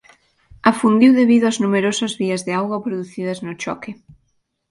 [0.71, 3.91] Afundiu debido ás numerosas vías de auga producidas no choque.